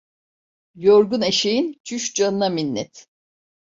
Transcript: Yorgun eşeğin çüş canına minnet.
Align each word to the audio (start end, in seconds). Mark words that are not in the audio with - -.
Yorgun 0.85 1.21
eşeğin 1.29 1.67
çüş 1.85 2.03
canına 2.15 2.49
minnet. 2.55 2.93